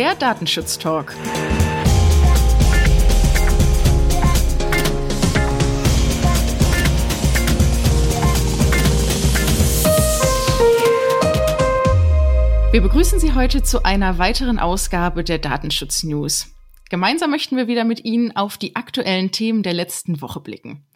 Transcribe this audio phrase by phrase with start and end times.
[0.00, 1.14] der Datenschutz-Talk.
[12.70, 16.46] Wir begrüßen Sie heute zu einer weiteren Ausgabe der Datenschutz News.
[16.88, 20.86] Gemeinsam möchten wir wieder mit Ihnen auf die aktuellen Themen der letzten Woche blicken.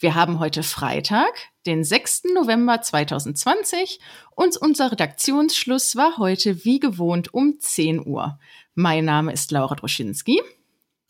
[0.00, 1.32] Wir haben heute Freitag,
[1.66, 2.24] den 6.
[2.34, 4.00] November 2020
[4.34, 8.38] und unser Redaktionsschluss war heute wie gewohnt um 10 Uhr.
[8.76, 10.42] Mein Name ist Laura Droschinski.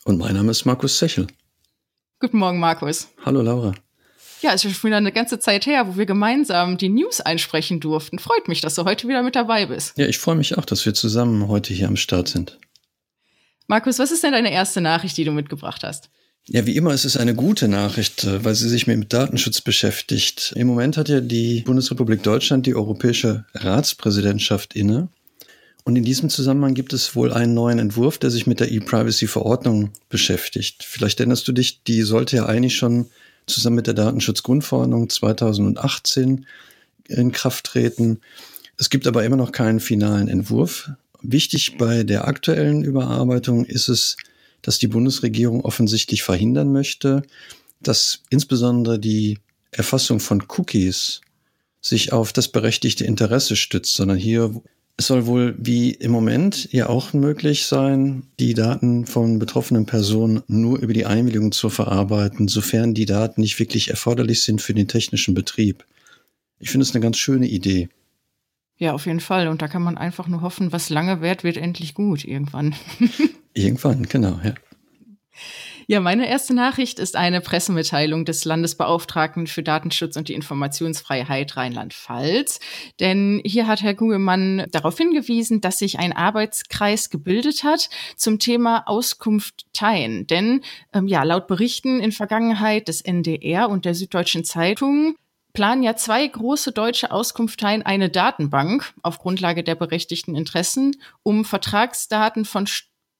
[0.04, 1.26] Und mein Name ist Markus Sechel.
[2.20, 3.08] Guten Morgen, Markus.
[3.24, 3.74] Hallo, Laura.
[4.42, 7.80] Ja, es ist schon wieder eine ganze Zeit her, wo wir gemeinsam die News einsprechen
[7.80, 8.18] durften.
[8.18, 9.96] Freut mich, dass du heute wieder mit dabei bist.
[9.96, 12.58] Ja, ich freue mich auch, dass wir zusammen heute hier am Start sind.
[13.66, 16.10] Markus, was ist denn deine erste Nachricht, die du mitgebracht hast?
[16.46, 20.52] Ja, wie immer ist es eine gute Nachricht, äh, weil sie sich mit Datenschutz beschäftigt.
[20.54, 25.08] Im Moment hat ja die Bundesrepublik Deutschland die europäische Ratspräsidentschaft inne.
[25.84, 29.90] Und in diesem Zusammenhang gibt es wohl einen neuen Entwurf, der sich mit der E-Privacy-Verordnung
[30.08, 30.82] beschäftigt.
[30.82, 33.06] Vielleicht erinnerst du dich, die sollte ja eigentlich schon
[33.46, 36.46] zusammen mit der Datenschutzgrundverordnung 2018
[37.08, 38.20] in Kraft treten.
[38.78, 40.90] Es gibt aber immer noch keinen finalen Entwurf.
[41.20, 44.16] Wichtig bei der aktuellen Überarbeitung ist es,
[44.62, 47.22] dass die Bundesregierung offensichtlich verhindern möchte,
[47.82, 49.38] dass insbesondere die
[49.70, 51.20] Erfassung von Cookies
[51.82, 54.62] sich auf das berechtigte Interesse stützt, sondern hier
[54.96, 60.42] es soll wohl wie im Moment ja auch möglich sein, die Daten von betroffenen Personen
[60.46, 64.86] nur über die Einwilligung zu verarbeiten, sofern die Daten nicht wirklich erforderlich sind für den
[64.86, 65.84] technischen Betrieb.
[66.60, 67.88] Ich finde es eine ganz schöne Idee.
[68.76, 69.48] Ja, auf jeden Fall.
[69.48, 72.74] Und da kann man einfach nur hoffen, was lange währt, wird endlich gut irgendwann.
[73.54, 74.54] irgendwann, genau, ja.
[75.86, 82.58] Ja, meine erste Nachricht ist eine Pressemitteilung des Landesbeauftragten für Datenschutz und die Informationsfreiheit Rheinland-Pfalz.
[83.00, 88.84] Denn hier hat Herr Gugemann darauf hingewiesen, dass sich ein Arbeitskreis gebildet hat zum Thema
[88.86, 90.26] Auskunft teilen.
[90.26, 90.62] Denn
[90.94, 95.16] ähm, ja, laut Berichten in Vergangenheit des NDR und der Süddeutschen Zeitung
[95.52, 102.44] planen ja zwei große deutsche Auskunfteien eine Datenbank auf Grundlage der berechtigten Interessen, um Vertragsdaten
[102.44, 102.66] von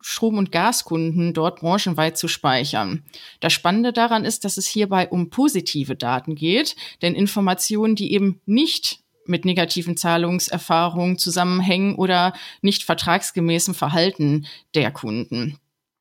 [0.06, 3.03] Strom- und Gaskunden dort branchenweit zu speichern.
[3.41, 8.38] Das Spannende daran ist, dass es hierbei um positive Daten geht, denn Informationen, die eben
[8.44, 15.59] nicht mit negativen Zahlungserfahrungen zusammenhängen oder nicht vertragsgemäßem Verhalten der Kunden.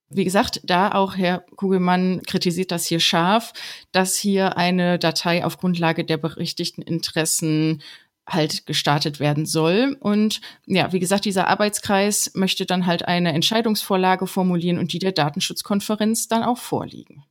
[0.10, 3.54] Wie gesagt, da auch Herr Kugelmann kritisiert das hier scharf,
[3.94, 7.82] dass hier eine Datei auf Grundlage der berichtigten Interessen
[8.28, 9.98] halt gestartet werden soll.
[10.00, 15.12] Und ja, wie gesagt, dieser Arbeitskreis möchte dann halt eine Entscheidungsvorlage formulieren und die der
[15.12, 17.24] Datenschutzkonferenz dann auch vorliegen.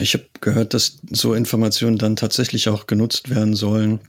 [0.00, 4.00] Ich habe gehört, dass so Informationen dann tatsächlich auch genutzt werden sollen,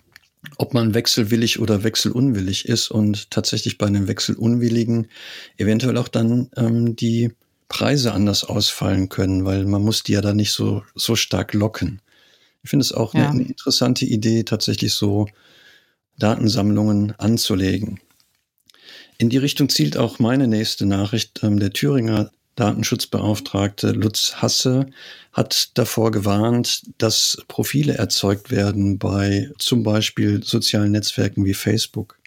[0.57, 5.07] ob man wechselwillig oder wechselunwillig ist und tatsächlich bei einem Wechselunwilligen
[5.57, 7.31] eventuell auch dann ähm, die
[7.67, 12.01] Preise anders ausfallen können, weil man muss die ja dann nicht so, so stark locken.
[12.63, 13.29] Ich finde es auch ja.
[13.29, 15.27] eine, eine interessante Idee, tatsächlich so
[16.17, 17.99] Datensammlungen anzulegen.
[19.17, 21.41] In die Richtung zielt auch meine nächste Nachricht.
[21.43, 24.87] Ähm, der Thüringer Datenschutzbeauftragte Lutz Hasse
[25.31, 32.19] hat davor gewarnt, dass Profile erzeugt werden bei zum Beispiel sozialen Netzwerken wie Facebook.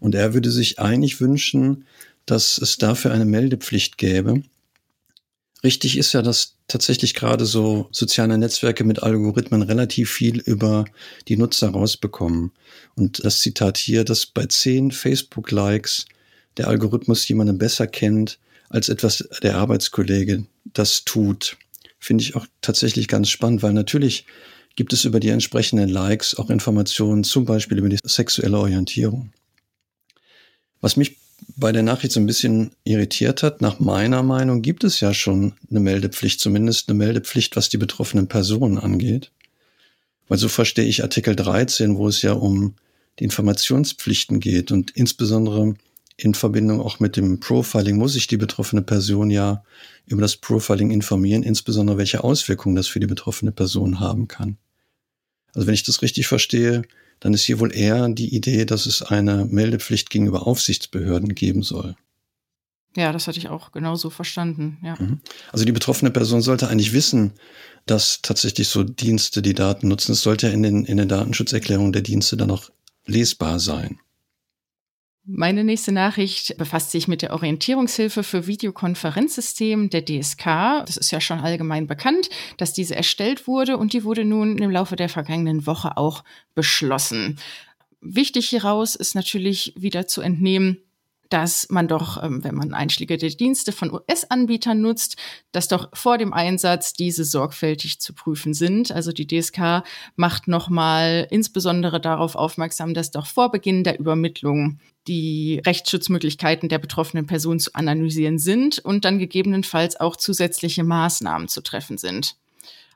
[0.00, 1.84] Und er würde sich eigentlich wünschen,
[2.26, 4.42] dass es dafür eine Meldepflicht gäbe,
[5.62, 10.86] Richtig ist ja, dass tatsächlich gerade so soziale Netzwerke mit Algorithmen relativ viel über
[11.28, 12.52] die Nutzer rausbekommen.
[12.94, 16.06] Und das Zitat hier, dass bei zehn Facebook-Likes
[16.56, 18.38] der Algorithmus jemanden besser kennt,
[18.70, 21.56] als etwas der Arbeitskollege das tut,
[21.98, 24.24] finde ich auch tatsächlich ganz spannend, weil natürlich
[24.76, 29.32] gibt es über die entsprechenden Likes auch Informationen, zum Beispiel über die sexuelle Orientierung.
[30.80, 31.18] Was mich
[31.56, 35.54] bei der Nachricht so ein bisschen irritiert hat, nach meiner Meinung gibt es ja schon
[35.70, 39.30] eine Meldepflicht, zumindest eine Meldepflicht, was die betroffenen Personen angeht.
[40.28, 42.74] Weil so verstehe ich Artikel 13, wo es ja um
[43.18, 45.74] die Informationspflichten geht und insbesondere
[46.16, 49.64] in Verbindung auch mit dem Profiling muss sich die betroffene Person ja
[50.06, 54.58] über das Profiling informieren, insbesondere welche Auswirkungen das für die betroffene Person haben kann.
[55.54, 56.82] Also wenn ich das richtig verstehe,
[57.20, 61.96] dann ist hier wohl eher die Idee, dass es eine Meldepflicht gegenüber Aufsichtsbehörden geben soll.
[62.96, 64.96] Ja, das hatte ich auch genauso verstanden, ja.
[64.98, 65.20] Mhm.
[65.52, 67.34] Also die betroffene Person sollte eigentlich wissen,
[67.86, 70.12] dass tatsächlich so Dienste die Daten nutzen.
[70.12, 72.70] Es sollte ja in den, in den Datenschutzerklärungen der Dienste dann auch
[73.06, 74.00] lesbar sein.
[75.32, 80.44] Meine nächste Nachricht befasst sich mit der Orientierungshilfe für Videokonferenzsystem der DSK.
[80.86, 84.70] Das ist ja schon allgemein bekannt, dass diese erstellt wurde und die wurde nun im
[84.70, 86.24] Laufe der vergangenen Woche auch
[86.56, 87.38] beschlossen.
[88.00, 90.78] Wichtig hieraus ist natürlich wieder zu entnehmen,
[91.30, 95.16] dass man doch, ähm, wenn man einschlägige Dienste von US-Anbietern nutzt,
[95.52, 98.92] dass doch vor dem Einsatz diese sorgfältig zu prüfen sind.
[98.92, 99.82] Also die DSK
[100.16, 107.26] macht nochmal insbesondere darauf aufmerksam, dass doch vor Beginn der Übermittlung die Rechtsschutzmöglichkeiten der betroffenen
[107.26, 112.36] Person zu analysieren sind und dann gegebenenfalls auch zusätzliche Maßnahmen zu treffen sind.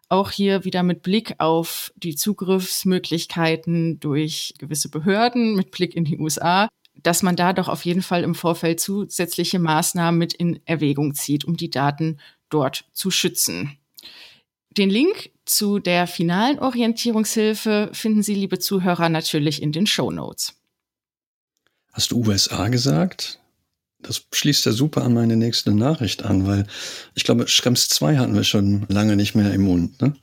[0.08, 6.18] Auch hier wieder mit Blick auf die Zugriffsmöglichkeiten durch gewisse Behörden, mit Blick in die
[6.18, 6.68] USA,
[7.02, 11.44] dass man da doch auf jeden Fall im Vorfeld zusätzliche Maßnahmen mit in Erwägung zieht,
[11.44, 12.18] um die Daten
[12.48, 13.78] dort zu schützen.
[14.70, 20.54] Den Link zu der finalen Orientierungshilfe finden Sie, liebe Zuhörer, natürlich in den Show Notes.
[21.92, 23.38] Hast du USA gesagt?
[24.00, 26.66] Das schließt ja super an meine nächste Nachricht an, weil
[27.14, 30.00] ich glaube, Schrems 2 hatten wir schon lange nicht mehr im Mund.
[30.02, 30.14] Ne?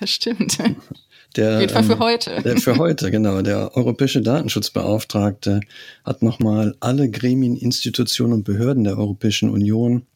[0.00, 0.58] Das stimmt.
[1.36, 2.42] Der, Auf jeden Fall für ähm, heute.
[2.42, 3.42] Der, für heute, genau.
[3.42, 5.60] Der europäische Datenschutzbeauftragte
[6.04, 10.06] hat nochmal alle Gremien, Institutionen und Behörden der Europäischen Union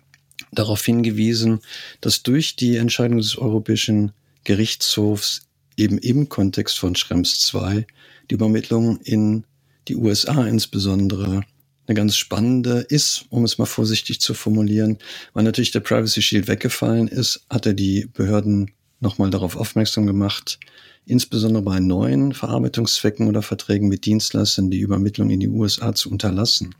[0.53, 1.61] darauf hingewiesen,
[2.01, 4.13] dass durch die Entscheidung des Europäischen
[4.45, 7.87] Gerichtshofs eben im Kontext von Schrems 2
[8.31, 9.45] die Übermittlung in
[9.89, 11.43] die USA insbesondere
[11.87, 14.99] eine ganz spannende ist, um es mal vorsichtig zu formulieren,
[15.33, 20.59] weil natürlich der Privacy Shield weggefallen ist, hat er die Behörden nochmal darauf aufmerksam gemacht,
[21.07, 26.75] insbesondere bei neuen Verarbeitungszwecken oder Verträgen mit Dienstleistern die Übermittlung in die USA zu unterlassen.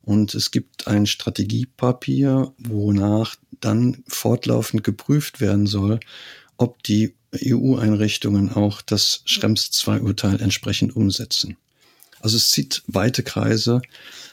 [0.00, 6.00] Und es gibt ein Strategiepapier, wonach dann fortlaufend geprüft werden soll,
[6.56, 11.58] ob die EU-Einrichtungen auch das Schrems II-Urteil entsprechend umsetzen.
[12.20, 13.82] Also es zieht weite Kreise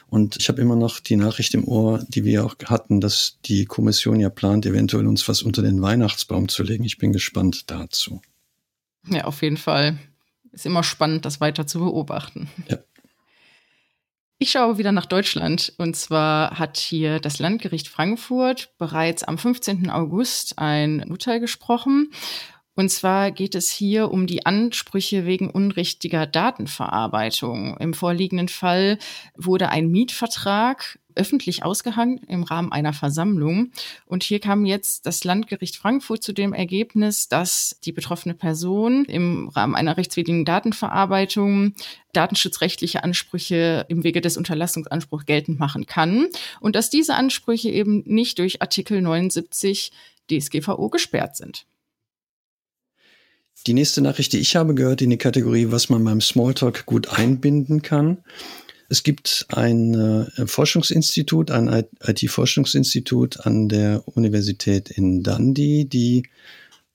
[0.08, 3.64] und ich habe immer noch die Nachricht im Ohr, die wir auch hatten, dass die
[3.64, 6.84] Kommission ja plant, eventuell uns was unter den Weihnachtsbaum zu legen.
[6.84, 8.20] Ich bin gespannt dazu.
[9.08, 9.98] Ja, auf jeden Fall.
[10.52, 12.48] Ist immer spannend, das weiter zu beobachten.
[12.68, 12.78] Ja.
[14.38, 15.72] Ich schaue wieder nach Deutschland.
[15.78, 19.88] Und zwar hat hier das Landgericht Frankfurt bereits am 15.
[19.90, 22.10] August ein Urteil gesprochen.
[22.76, 27.76] Und zwar geht es hier um die Ansprüche wegen unrichtiger Datenverarbeitung.
[27.78, 28.98] Im vorliegenden Fall
[29.34, 33.72] wurde ein Mietvertrag öffentlich ausgehangen im Rahmen einer Versammlung.
[34.04, 39.48] Und hier kam jetzt das Landgericht Frankfurt zu dem Ergebnis, dass die betroffene Person im
[39.48, 41.74] Rahmen einer rechtswidrigen Datenverarbeitung
[42.12, 46.26] datenschutzrechtliche Ansprüche im Wege des Unterlassungsanspruchs geltend machen kann
[46.60, 49.92] und dass diese Ansprüche eben nicht durch Artikel 79
[50.30, 51.66] DSGVO gesperrt sind.
[53.66, 57.08] Die nächste Nachricht, die ich habe, gehört in die Kategorie, was man beim Smalltalk gut
[57.08, 58.18] einbinden kann.
[58.88, 66.28] Es gibt ein äh, Forschungsinstitut, ein IT-Forschungsinstitut an der Universität in Dundee, die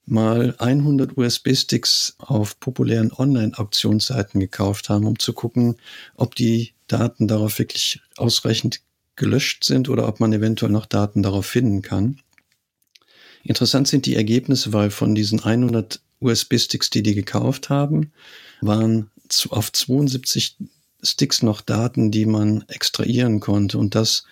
[0.05, 5.75] mal 100 USB-Sticks auf populären Online-Auktionsseiten gekauft haben, um zu gucken,
[6.15, 8.79] ob die Daten darauf wirklich ausreichend
[9.17, 12.21] gelöscht sind oder ob man eventuell noch Daten darauf finden kann.
[13.43, 18.11] Interessant sind die Ergebnisse, weil von diesen 100 USB-Sticks, die die gekauft haben,
[18.61, 19.09] waren
[19.49, 20.57] auf 72
[21.03, 24.23] Sticks noch Daten, die man extrahieren konnte und das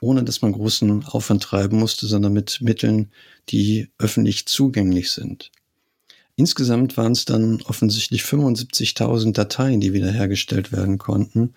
[0.00, 3.10] ohne dass man großen Aufwand treiben musste, sondern mit Mitteln,
[3.48, 5.50] die öffentlich zugänglich sind.
[6.36, 11.54] Insgesamt waren es dann offensichtlich 75.000 Dateien, die wiederhergestellt werden konnten.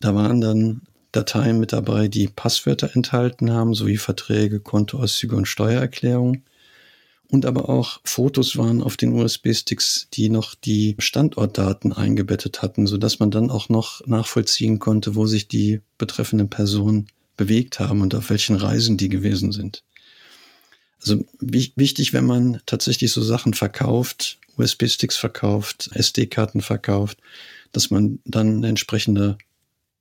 [0.00, 6.44] Da waren dann Dateien mit dabei, die Passwörter enthalten haben, sowie Verträge, Kontoauszüge und Steuererklärungen
[7.28, 12.98] und aber auch Fotos waren auf den USB-Sticks, die noch die Standortdaten eingebettet hatten, so
[12.98, 18.14] dass man dann auch noch nachvollziehen konnte, wo sich die betreffenden Personen bewegt haben und
[18.14, 19.82] auf welchen Reisen die gewesen sind.
[21.00, 27.18] Also wichtig, wenn man tatsächlich so Sachen verkauft, USB-Sticks verkauft, SD-Karten verkauft,
[27.72, 29.36] dass man dann eine entsprechende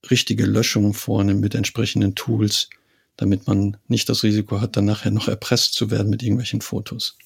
[0.09, 2.69] richtige Löschung vornimmt mit entsprechenden Tools,
[3.17, 7.17] damit man nicht das Risiko hat, dann nachher noch erpresst zu werden mit irgendwelchen Fotos.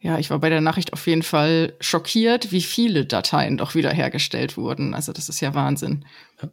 [0.00, 4.56] Ja, ich war bei der Nachricht auf jeden Fall schockiert, wie viele Dateien doch wiederhergestellt
[4.56, 4.94] wurden.
[4.94, 6.04] Also das ist ja Wahnsinn.
[6.40, 6.50] Ja.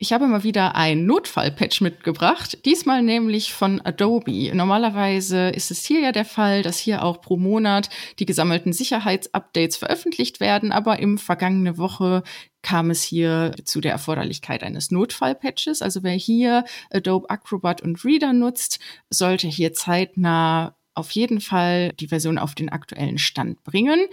[0.00, 4.54] Ich habe mal wieder ein Notfallpatch mitgebracht, diesmal nämlich von Adobe.
[4.54, 7.90] Normalerweise ist es hier ja der Fall, dass hier auch pro Monat
[8.20, 12.22] die gesammelten Sicherheitsupdates veröffentlicht werden, aber im vergangene Woche
[12.62, 15.82] kam es hier zu der Erforderlichkeit eines Notfallpatches.
[15.82, 18.78] Also wer hier Adobe Acrobat und Reader nutzt,
[19.10, 24.06] sollte hier zeitnah auf jeden Fall die Version auf den aktuellen Stand bringen,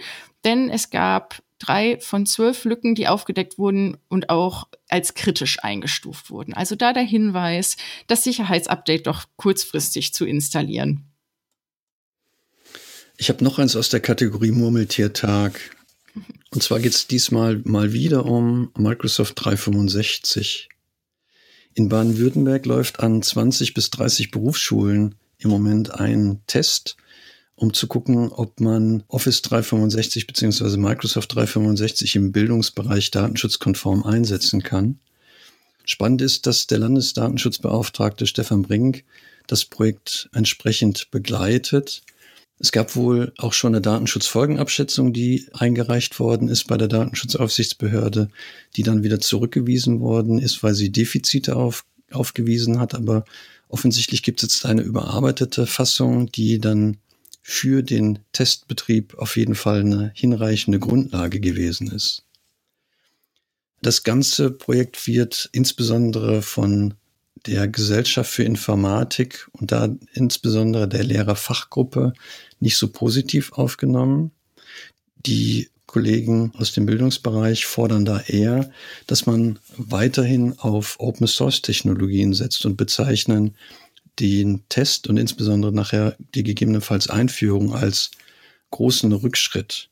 [0.44, 6.30] denn es gab drei von zwölf Lücken, die aufgedeckt wurden und auch als kritisch eingestuft
[6.30, 6.54] wurden.
[6.54, 11.04] Also da der Hinweis, das Sicherheitsupdate doch kurzfristig zu installieren.
[13.16, 15.58] Ich habe noch eins aus der Kategorie Murmeltiertag.
[16.50, 20.68] Und zwar geht es diesmal mal wieder um Microsoft 365.
[21.74, 26.96] In Baden-Württemberg läuft an 20 bis 30 Berufsschulen im Moment ein Test,
[27.56, 34.98] um zu gucken, ob man Office 365 beziehungsweise Microsoft 365 im Bildungsbereich datenschutzkonform einsetzen kann.
[35.84, 39.04] Spannend ist, dass der Landesdatenschutzbeauftragte Stefan Brink
[39.46, 42.02] das Projekt entsprechend begleitet.
[42.58, 48.28] Es gab wohl auch schon eine Datenschutzfolgenabschätzung, die eingereicht worden ist bei der Datenschutzaufsichtsbehörde,
[48.76, 52.94] die dann wieder zurückgewiesen worden ist, weil sie Defizite auf, aufgewiesen hat.
[52.94, 53.24] Aber
[53.68, 56.96] offensichtlich gibt es jetzt eine überarbeitete Fassung, die dann
[57.48, 62.24] für den Testbetrieb auf jeden Fall eine hinreichende Grundlage gewesen ist.
[63.82, 66.94] Das ganze Projekt wird insbesondere von
[67.46, 72.14] der Gesellschaft für Informatik und da insbesondere der Lehrerfachgruppe
[72.58, 74.32] nicht so positiv aufgenommen.
[75.14, 78.72] Die Kollegen aus dem Bildungsbereich fordern da eher,
[79.06, 83.54] dass man weiterhin auf Open Source Technologien setzt und bezeichnen
[84.18, 88.10] den Test und insbesondere nachher die gegebenenfalls Einführung als
[88.70, 89.88] großen Rückschritt.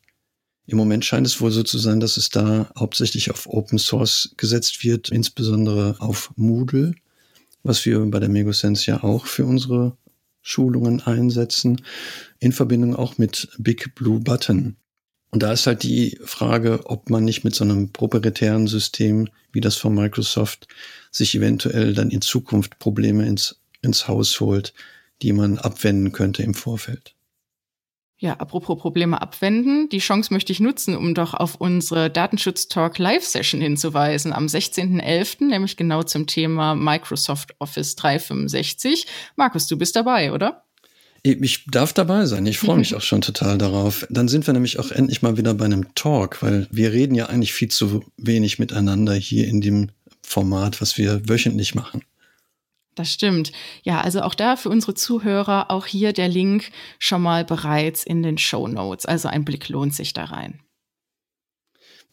[0.67, 4.33] Im Moment scheint es wohl so zu sein, dass es da hauptsächlich auf Open Source
[4.37, 6.95] gesetzt wird, insbesondere auf Moodle,
[7.63, 9.95] was wir bei der Megosense ja auch für unsere
[10.41, 11.81] Schulungen einsetzen,
[12.39, 14.75] in Verbindung auch mit Big Blue Button.
[15.31, 19.61] Und da ist halt die Frage, ob man nicht mit so einem proprietären System wie
[19.61, 20.67] das von Microsoft
[21.11, 24.73] sich eventuell dann in Zukunft Probleme ins, ins Haus holt,
[25.21, 27.15] die man abwenden könnte im Vorfeld.
[28.17, 33.59] Ja, apropos Probleme abwenden, die Chance möchte ich nutzen, um doch auf unsere Datenschutz-Talk Live-Session
[33.59, 39.05] hinzuweisen am 16.11., nämlich genau zum Thema Microsoft Office 365.
[39.35, 40.63] Markus, du bist dabei, oder?
[41.23, 42.45] Ich darf dabei sein.
[42.45, 44.05] Ich freue mich auch schon total darauf.
[44.09, 47.25] Dann sind wir nämlich auch endlich mal wieder bei einem Talk, weil wir reden ja
[47.25, 49.89] eigentlich viel zu wenig miteinander hier in dem
[50.21, 52.03] Format, was wir wöchentlich machen.
[52.95, 53.51] Das stimmt.
[53.83, 58.23] Ja, also auch da für unsere Zuhörer auch hier der Link schon mal bereits in
[58.23, 59.05] den Show Notes.
[59.05, 60.61] Also ein Blick lohnt sich da rein.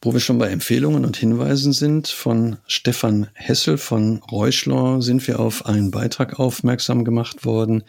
[0.05, 5.39] Wo wir schon bei Empfehlungen und Hinweisen sind, von Stefan Hessel von Reuschler sind wir
[5.39, 7.85] auf einen Beitrag aufmerksam gemacht worden,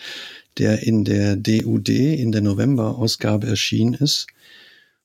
[0.60, 4.28] der in der DUD in der November-Ausgabe erschienen ist,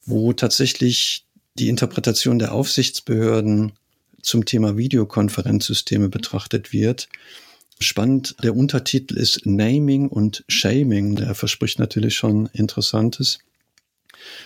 [0.05, 3.73] wo tatsächlich die Interpretation der Aufsichtsbehörden
[4.21, 7.09] zum Thema Videokonferenzsysteme betrachtet wird
[7.81, 11.15] Spannend, der Untertitel ist Naming und Shaming.
[11.17, 13.39] Der verspricht natürlich schon Interessantes.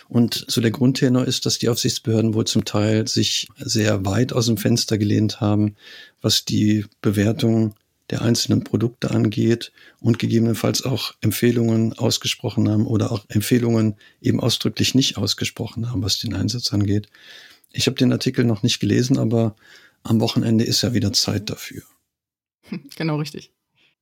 [0.07, 4.45] Und so der Grundtenor ist, dass die Aufsichtsbehörden wohl zum Teil sich sehr weit aus
[4.45, 5.75] dem Fenster gelehnt haben,
[6.21, 7.73] was die Bewertung
[8.09, 14.93] der einzelnen Produkte angeht und gegebenenfalls auch Empfehlungen ausgesprochen haben oder auch Empfehlungen eben ausdrücklich
[14.93, 17.07] nicht ausgesprochen haben, was den Einsatz angeht.
[17.71, 19.55] Ich habe den Artikel noch nicht gelesen, aber
[20.03, 21.81] am Wochenende ist ja wieder Zeit dafür.
[22.95, 23.51] Genau richtig.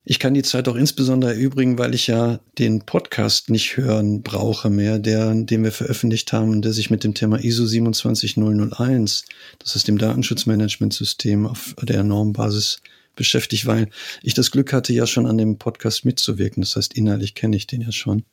[0.04, 4.68] Ich kann die Zeit auch insbesondere erübrigen, weil ich ja den Podcast nicht hören brauche
[4.68, 9.24] mehr, der, den wir veröffentlicht haben der sich mit dem Thema ISO 27001,
[9.60, 12.80] das ist dem Datenschutzmanagementsystem auf der Normbasis
[13.14, 13.90] beschäftigt, weil
[14.22, 16.62] ich das Glück hatte, ja schon an dem Podcast mitzuwirken.
[16.62, 18.24] Das heißt, inhaltlich kenne ich den ja schon.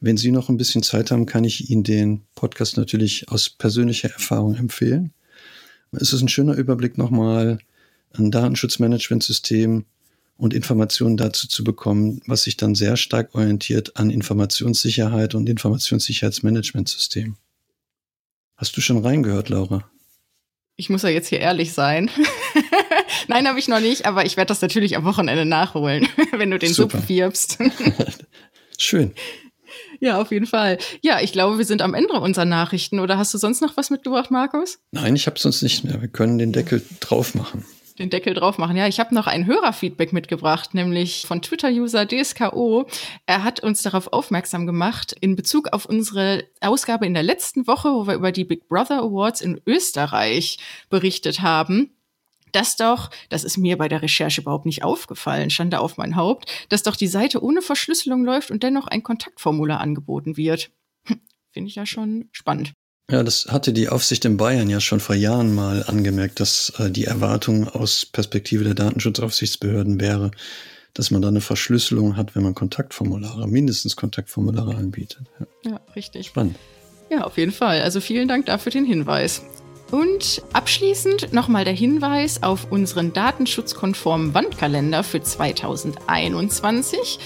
[0.00, 4.10] Wenn Sie noch ein bisschen Zeit haben, kann ich Ihnen den Podcast natürlich aus persönlicher
[4.10, 5.12] Erfahrung empfehlen.
[5.92, 7.58] Es ist ein schöner Überblick nochmal
[8.16, 9.84] ein Datenschutzmanagementsystem
[10.36, 17.36] und Informationen dazu zu bekommen, was sich dann sehr stark orientiert an Informationssicherheit und Informationssicherheitsmanagementsystem.
[18.56, 19.84] Hast du schon reingehört, Laura?
[20.76, 22.10] Ich muss ja jetzt hier ehrlich sein.
[23.28, 26.58] Nein, habe ich noch nicht, aber ich werde das natürlich am Wochenende nachholen, wenn du
[26.58, 26.98] den Super.
[26.98, 27.58] so bewirbst.
[28.78, 29.12] Schön.
[30.00, 30.78] Ja, auf jeden Fall.
[31.02, 32.98] Ja, ich glaube, wir sind am Ende unserer Nachrichten.
[32.98, 34.78] Oder hast du sonst noch was mitgebracht, Markus?
[34.90, 36.00] Nein, ich habe sonst nicht mehr.
[36.00, 37.66] Wir können den Deckel drauf machen
[38.00, 38.76] den Deckel drauf machen.
[38.76, 42.86] Ja, ich habe noch ein Hörerfeedback mitgebracht, nämlich von Twitter-User DSKO.
[43.26, 47.90] Er hat uns darauf aufmerksam gemacht, in Bezug auf unsere Ausgabe in der letzten Woche,
[47.90, 51.92] wo wir über die Big Brother Awards in Österreich berichtet haben
[52.52, 56.16] dass doch, das ist mir bei der Recherche überhaupt nicht aufgefallen, stand da auf mein
[56.16, 60.72] Haupt, dass doch die Seite ohne Verschlüsselung läuft und dennoch ein Kontaktformular angeboten wird.
[61.04, 61.20] Hm,
[61.52, 62.72] finde ich ja schon spannend.
[63.10, 66.90] Ja, das hatte die Aufsicht in Bayern ja schon vor Jahren mal angemerkt, dass äh,
[66.90, 70.30] die Erwartung aus Perspektive der Datenschutzaufsichtsbehörden wäre,
[70.94, 75.22] dass man da eine Verschlüsselung hat, wenn man Kontaktformulare, mindestens Kontaktformulare anbietet.
[75.40, 76.28] Ja, ja richtig.
[76.28, 76.56] Spannend.
[77.10, 77.82] Ja, auf jeden Fall.
[77.82, 79.42] Also vielen Dank dafür den Hinweis.
[79.90, 87.18] Und abschließend nochmal der Hinweis auf unseren datenschutzkonformen Wandkalender für 2021.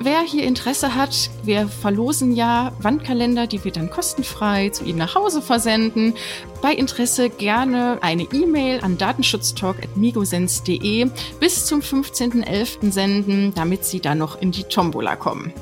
[0.00, 5.14] wer hier Interesse hat, wir verlosen ja Wandkalender, die wir dann kostenfrei zu Ihnen nach
[5.14, 6.14] Hause versenden.
[6.62, 12.90] Bei Interesse gerne eine E-Mail an datenschutztalk.migosens.de bis zum 15.11.
[12.90, 15.52] senden, damit Sie dann noch in die Tombola kommen.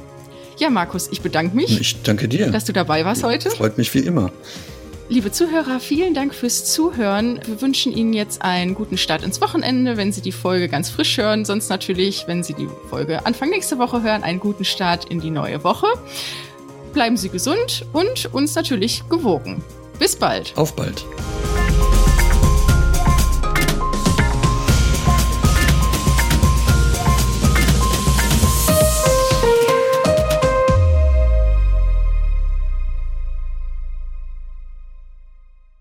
[0.58, 1.78] Ja, Markus, ich bedanke mich.
[1.80, 2.50] Ich danke dir.
[2.50, 3.50] Dass du dabei warst heute.
[3.50, 4.32] Freut mich wie immer.
[5.10, 7.40] Liebe Zuhörer, vielen Dank fürs Zuhören.
[7.46, 11.16] Wir wünschen Ihnen jetzt einen guten Start ins Wochenende, wenn Sie die Folge ganz frisch
[11.16, 11.46] hören.
[11.46, 15.30] Sonst natürlich, wenn Sie die Folge Anfang nächste Woche hören, einen guten Start in die
[15.30, 15.86] neue Woche.
[16.92, 19.64] Bleiben Sie gesund und uns natürlich gewogen.
[19.98, 20.52] Bis bald.
[20.56, 21.06] Auf bald.